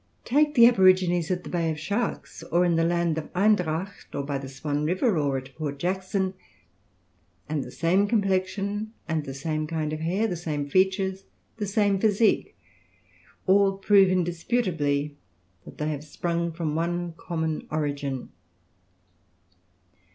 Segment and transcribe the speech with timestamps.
[0.25, 4.23] Take the aborigines at the Bay of Sharks, or in the land of Endracht, or
[4.23, 6.33] by the Swan River, or at Port Jackson,
[7.47, 11.25] and the same complexion, and the same kind of hair, the same features,
[11.57, 12.57] the same physique,
[13.45, 15.17] all prove indisputably
[15.65, 18.29] that they have sprung from one common origin.